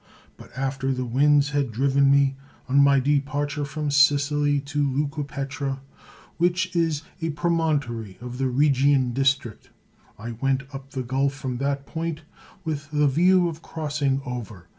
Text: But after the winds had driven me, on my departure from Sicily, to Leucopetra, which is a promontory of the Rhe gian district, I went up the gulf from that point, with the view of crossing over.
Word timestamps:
But 0.35 0.49
after 0.57 0.91
the 0.91 1.05
winds 1.05 1.51
had 1.51 1.71
driven 1.71 2.09
me, 2.09 2.35
on 2.67 2.79
my 2.83 2.99
departure 2.99 3.63
from 3.65 3.91
Sicily, 3.91 4.59
to 4.61 4.81
Leucopetra, 4.81 5.79
which 6.37 6.75
is 6.75 7.03
a 7.21 7.29
promontory 7.29 8.17
of 8.19 8.39
the 8.39 8.47
Rhe 8.49 8.71
gian 8.73 9.13
district, 9.13 9.69
I 10.17 10.31
went 10.31 10.63
up 10.73 10.89
the 10.93 11.03
gulf 11.03 11.33
from 11.35 11.57
that 11.57 11.85
point, 11.85 12.23
with 12.65 12.89
the 12.89 13.07
view 13.07 13.47
of 13.47 13.61
crossing 13.61 14.23
over. 14.25 14.69